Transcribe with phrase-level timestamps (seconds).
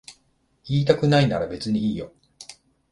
[0.65, 2.11] 言いたくないなら別にいいよ。